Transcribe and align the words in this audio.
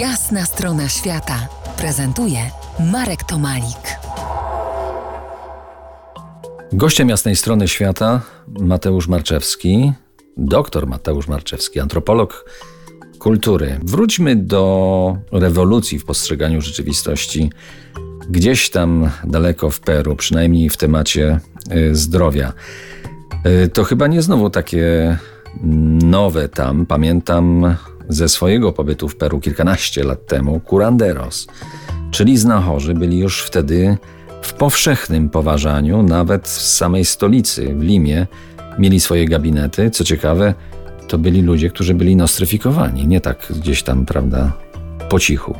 Jasna 0.00 0.44
strona 0.44 0.88
świata 0.88 1.48
prezentuje 1.78 2.38
Marek 2.92 3.24
Tomalik. 3.24 3.98
Gościem 6.72 7.08
jasnej 7.08 7.36
strony 7.36 7.68
świata 7.68 8.20
Mateusz 8.60 9.08
Marczewski, 9.08 9.92
doktor 10.36 10.86
Mateusz 10.86 11.28
Marczewski, 11.28 11.80
antropolog 11.80 12.50
kultury. 13.18 13.80
Wróćmy 13.82 14.36
do 14.36 15.16
rewolucji 15.32 15.98
w 15.98 16.04
postrzeganiu 16.04 16.60
rzeczywistości 16.60 17.50
gdzieś 18.30 18.70
tam 18.70 19.10
daleko 19.24 19.70
w 19.70 19.80
Peru, 19.80 20.16
przynajmniej 20.16 20.70
w 20.70 20.76
temacie 20.76 21.40
y, 21.72 21.94
zdrowia. 21.94 22.52
Y, 23.64 23.68
to 23.68 23.84
chyba 23.84 24.06
nie 24.06 24.22
znowu 24.22 24.50
takie 24.50 25.18
nowe 26.02 26.48
tam. 26.48 26.86
Pamiętam 26.86 27.76
ze 28.08 28.28
swojego 28.28 28.72
pobytu 28.72 29.08
w 29.08 29.16
Peru 29.16 29.40
kilkanaście 29.40 30.04
lat 30.04 30.26
temu 30.26 30.60
curanderos, 30.70 31.46
czyli 32.10 32.36
znachorzy 32.36 32.94
byli 32.94 33.18
już 33.18 33.42
wtedy 33.42 33.96
w 34.42 34.52
powszechnym 34.52 35.28
poważaniu, 35.28 36.02
nawet 36.02 36.48
w 36.48 36.62
samej 36.62 37.04
stolicy, 37.04 37.74
w 37.74 37.82
Limie, 37.82 38.26
mieli 38.78 39.00
swoje 39.00 39.28
gabinety. 39.28 39.90
Co 39.90 40.04
ciekawe, 40.04 40.54
to 41.08 41.18
byli 41.18 41.42
ludzie, 41.42 41.70
którzy 41.70 41.94
byli 41.94 42.16
nostryfikowani, 42.16 43.06
nie 43.06 43.20
tak 43.20 43.52
gdzieś 43.60 43.82
tam, 43.82 44.06
prawda, 44.06 44.52
po 45.08 45.20
cichu. 45.20 45.54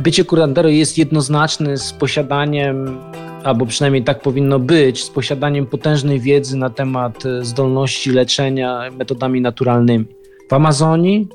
Bycie 0.00 0.24
kurandero 0.24 0.68
jest 0.68 0.98
jednoznaczne 0.98 1.76
z 1.76 1.92
posiadaniem, 1.92 2.98
albo 3.44 3.66
przynajmniej 3.66 4.04
tak 4.04 4.22
powinno 4.22 4.58
być, 4.58 5.04
z 5.04 5.10
posiadaniem 5.10 5.66
potężnej 5.66 6.20
wiedzy 6.20 6.56
na 6.56 6.70
temat 6.70 7.22
zdolności 7.42 8.10
leczenia 8.10 8.80
metodami 8.98 9.40
naturalnymi. 9.40 10.04
W 10.50 10.52
Amazonii 10.52 11.28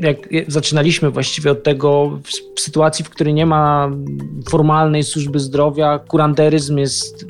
jak 0.00 0.16
zaczynaliśmy 0.48 1.10
właściwie 1.10 1.50
od 1.50 1.62
tego, 1.62 2.18
w 2.54 2.60
sytuacji, 2.60 3.04
w 3.04 3.10
której 3.10 3.34
nie 3.34 3.46
ma 3.46 3.90
formalnej 4.50 5.02
służby 5.02 5.40
zdrowia, 5.40 5.98
kuranderyzm 5.98 6.78
jest 6.78 7.26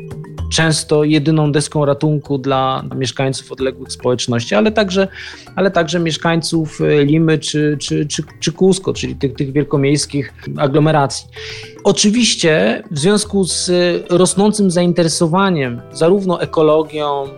często 0.52 1.04
jedyną 1.04 1.52
deską 1.52 1.84
ratunku 1.84 2.38
dla 2.38 2.84
mieszkańców 2.96 3.52
odległych 3.52 3.92
społeczności, 3.92 4.54
ale 4.54 4.72
także, 4.72 5.08
ale 5.56 5.70
także 5.70 6.00
mieszkańców 6.00 6.80
Limy 7.04 7.38
czy, 7.38 7.76
czy, 7.80 8.06
czy, 8.06 8.22
czy 8.40 8.52
Cusco, 8.52 8.92
czyli 8.92 9.16
tych, 9.16 9.34
tych 9.34 9.52
wielkomiejskich 9.52 10.34
aglomeracji. 10.56 11.26
Oczywiście 11.84 12.82
w 12.90 12.98
związku 12.98 13.44
z 13.44 13.70
rosnącym 14.10 14.70
zainteresowaniem 14.70 15.80
zarówno 15.92 16.40
ekologią, 16.40 17.28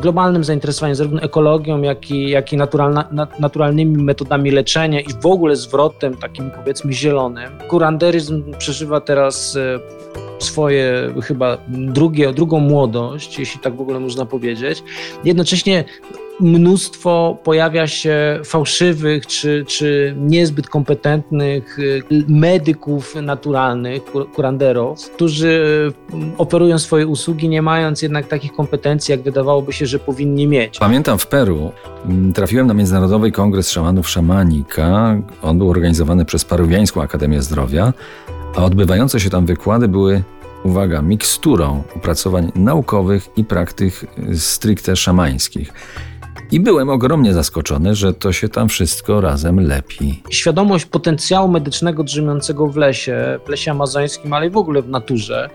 globalnym 0.00 0.44
zainteresowaniem 0.44 0.96
zarówno 0.96 1.22
ekologią, 1.22 1.82
jak 1.82 2.10
i, 2.10 2.30
jak 2.30 2.52
i 2.52 2.56
naturalna, 2.56 3.28
naturalnymi 3.38 4.02
metodami 4.02 4.50
leczenia 4.50 5.00
i 5.00 5.12
w 5.22 5.26
ogóle 5.26 5.56
zwrotem 5.56 6.16
takim 6.16 6.50
powiedzmy 6.50 6.92
zielonym. 6.92 7.50
Kuranderyzm 7.68 8.52
przeżywa 8.58 9.00
teraz 9.00 9.56
e, 9.56 9.80
swoje 10.38 11.14
chyba 11.22 11.58
drugie, 11.68 12.32
drugą 12.32 12.60
młodość, 12.60 13.38
jeśli 13.38 13.60
tak 13.60 13.76
w 13.76 13.80
ogóle 13.80 14.00
można 14.00 14.26
powiedzieć. 14.26 14.82
Jednocześnie 15.24 15.84
mnóstwo 16.40 17.38
pojawia 17.44 17.86
się 17.86 18.40
fałszywych 18.44 19.26
czy, 19.26 19.64
czy 19.68 20.14
niezbyt 20.18 20.68
kompetentnych 20.68 21.78
y, 21.78 22.02
medyków 22.28 23.14
naturalnych, 23.22 24.02
kuranderów, 24.34 25.10
którzy 25.10 25.48
y, 26.14 26.38
oferują 26.38 26.78
swoje 26.78 27.06
usługi, 27.06 27.48
nie 27.48 27.62
mając 27.62 28.02
jednak 28.02 28.26
takich 28.26 28.52
kompetencji, 28.52 29.12
jak 29.12 29.22
wydawałoby 29.22 29.72
się, 29.72 29.86
że 29.86 29.98
powinni 29.98 30.46
mieć. 30.46 30.78
Pamiętam 30.78 31.18
w 31.18 31.26
Peru, 31.26 31.72
mm, 32.04 32.32
trafiłem 32.32 32.66
na 32.66 32.74
Międzynarodowy 32.74 33.32
Kongres 33.32 33.70
Szamanów 33.70 34.08
Szamanika. 34.08 35.16
On 35.42 35.58
był 35.58 35.70
organizowany 35.70 36.24
przez 36.24 36.44
Paruwiańską 36.44 37.02
Akademię 37.02 37.42
Zdrowia, 37.42 37.92
a 38.56 38.64
odbywające 38.64 39.20
się 39.20 39.30
tam 39.30 39.46
wykłady 39.46 39.88
były 39.88 40.22
uwaga, 40.64 41.02
miksturą 41.02 41.82
opracowań 41.96 42.52
naukowych 42.54 43.28
i 43.36 43.44
praktyk 43.44 44.06
stricte 44.34 44.96
szamańskich. 44.96 45.72
I 46.52 46.60
byłem 46.60 46.88
ogromnie 46.88 47.34
zaskoczony, 47.34 47.94
że 47.94 48.14
to 48.14 48.32
się 48.32 48.48
tam 48.48 48.68
wszystko 48.68 49.20
razem 49.20 49.60
lepi. 49.60 50.22
Świadomość 50.30 50.86
potencjału 50.86 51.48
medycznego 51.48 52.04
drzemiącego 52.04 52.66
w 52.66 52.76
lesie, 52.76 53.38
w 53.46 53.48
lesie 53.48 53.70
amazońskim, 53.70 54.32
ale 54.32 54.46
i 54.46 54.50
w 54.50 54.56
ogóle 54.56 54.82
w 54.82 54.88
naturze, 54.88 55.50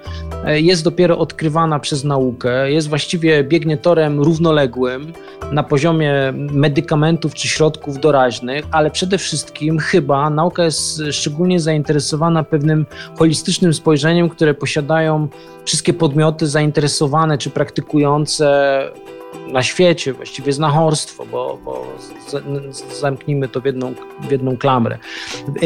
e, 0.46 0.62
jest 0.62 0.84
dopiero 0.84 1.18
odkrywana 1.18 1.80
przez 1.80 2.04
naukę. 2.04 2.72
Jest 2.72 2.90
właściwie 2.90 3.44
biegnie 3.44 3.78
torem 3.78 4.20
równoległym 4.20 5.14
na 5.52 5.64
poziomie 5.64 6.14
medykamentów 6.52 7.34
czy 7.34 7.48
środków 7.48 8.00
doraźnych, 8.00 8.66
ale 8.72 8.92
przede 8.92 9.18
wszystkim 9.18 9.80
chyba 9.80 10.30
nauka 10.30 10.64
jest 10.64 11.02
szczególnie 11.12 11.60
zainteresowana 11.60 12.44
pewnym 12.44 12.86
holistycznym 13.18 13.74
spojrzeniem, 13.74 14.30
które 14.30 14.54
posiadają 14.54 15.28
wszystkie 15.66 15.94
podmioty 15.94 16.48
zainteresowane 16.48 17.38
czy 17.38 17.50
praktykujące 17.50 18.82
na 19.52 19.64
świecie, 19.64 20.14
właściwie 20.14 20.54
znachorstwo, 20.54 21.26
bo, 21.26 21.60
bo 21.66 21.88
zamknijmy 23.00 23.48
to 23.48 23.62
w 23.62 23.66
jedną, 23.66 23.94
w 24.22 24.32
jedną 24.32 24.58
klamrę. 24.58 24.98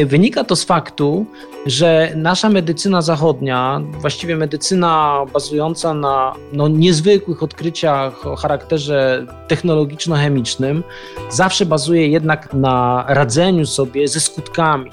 Wynika 0.05 0.43
to 0.43 0.55
z 0.55 0.63
faktu, 0.63 1.25
że 1.65 2.11
nasza 2.15 2.49
medycyna 2.49 3.01
zachodnia, 3.01 3.81
właściwie 3.91 4.35
medycyna 4.35 5.25
bazująca 5.33 5.93
na 5.93 6.33
no, 6.53 6.67
niezwykłych 6.67 7.43
odkryciach 7.43 8.27
o 8.27 8.35
charakterze 8.35 9.25
technologiczno-chemicznym, 9.47 10.83
zawsze 11.29 11.65
bazuje 11.65 12.07
jednak 12.07 12.53
na 12.53 13.05
radzeniu 13.07 13.65
sobie 13.65 14.07
ze 14.07 14.19
skutkami. 14.19 14.91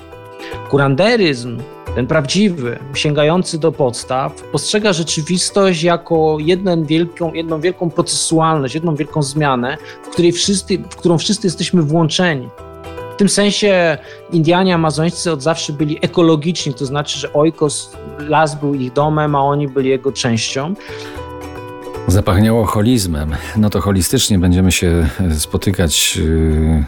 Kuranderyzm 0.70 1.58
ten 1.94 2.06
prawdziwy, 2.06 2.78
sięgający 2.94 3.58
do 3.58 3.72
podstaw, 3.72 4.42
postrzega 4.42 4.92
rzeczywistość 4.92 5.82
jako 5.82 6.36
jedną 6.40 6.84
wielką, 6.84 7.32
jedną 7.32 7.60
wielką 7.60 7.90
procesualność, 7.90 8.74
jedną 8.74 8.96
wielką 8.96 9.22
zmianę, 9.22 9.78
w, 10.02 10.08
której 10.08 10.32
wszyscy, 10.32 10.78
w 10.78 10.96
którą 10.96 11.18
wszyscy 11.18 11.46
jesteśmy 11.46 11.82
włączeni. 11.82 12.48
W 13.14 13.16
tym 13.16 13.28
sensie 13.28 13.98
Indianie 14.32 14.74
amazońscy 14.74 15.32
od 15.32 15.42
zawsze 15.42 15.72
byli 15.72 15.98
ekologiczni, 16.02 16.74
to 16.74 16.86
znaczy, 16.86 17.18
że 17.18 17.32
Oikos, 17.32 17.92
las 18.18 18.60
był 18.60 18.74
ich 18.74 18.92
domem, 18.92 19.34
a 19.34 19.42
oni 19.42 19.68
byli 19.68 19.88
jego 19.88 20.12
częścią. 20.12 20.74
Zapachniało 22.10 22.66
holizmem. 22.66 23.36
No 23.56 23.70
to 23.70 23.80
holistycznie 23.80 24.38
będziemy 24.38 24.72
się 24.72 25.08
spotykać 25.38 26.16
yy, 26.16 26.84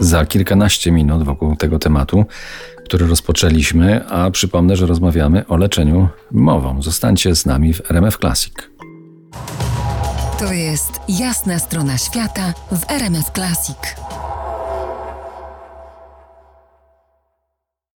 za 0.00 0.26
kilkanaście 0.26 0.92
minut 0.92 1.22
wokół 1.22 1.56
tego 1.56 1.78
tematu 1.78 2.24
który 2.92 3.06
rozpoczęliśmy, 3.06 4.08
a 4.08 4.30
przypomnę, 4.30 4.76
że 4.76 4.86
rozmawiamy 4.86 5.46
o 5.46 5.56
leczeniu 5.56 6.08
mową. 6.30 6.82
Zostańcie 6.82 7.36
z 7.36 7.46
nami 7.46 7.74
w 7.74 7.90
RMF 7.90 8.18
Classic. 8.18 8.54
To 10.38 10.52
jest 10.52 11.00
jasna 11.08 11.58
strona 11.58 11.98
świata 11.98 12.54
w 12.72 12.90
RMF 12.90 13.30
Classic. 13.30 13.76